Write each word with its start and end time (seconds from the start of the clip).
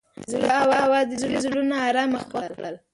د 0.27 0.27
زړه 0.31 0.55
اواز 0.85 1.05
د 1.09 1.13
دوی 1.21 1.37
زړونه 1.45 1.75
ارامه 1.87 2.17
او 2.21 2.27
خوښ 2.29 2.45
کړل. 2.55 2.75